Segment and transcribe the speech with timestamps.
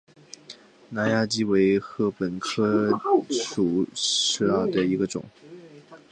[0.89, 2.89] 南亚稷为禾本科
[3.29, 3.53] 黍
[3.93, 5.23] 属下的一个种。